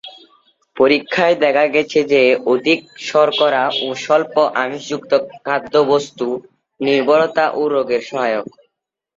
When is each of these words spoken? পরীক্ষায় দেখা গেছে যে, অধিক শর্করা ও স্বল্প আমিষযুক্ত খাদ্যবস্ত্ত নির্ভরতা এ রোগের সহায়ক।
পরীক্ষায় 0.77 1.35
দেখা 1.43 1.65
গেছে 1.75 1.99
যে, 2.11 2.21
অধিক 2.53 2.79
শর্করা 3.09 3.63
ও 3.79 3.97
স্বল্প 4.03 4.33
আমিষযুক্ত 4.61 5.11
খাদ্যবস্ত্ত 5.39 6.19
নির্ভরতা 6.79 7.45
এ 7.53 7.73
রোগের 7.73 8.01
সহায়ক। 8.09 8.47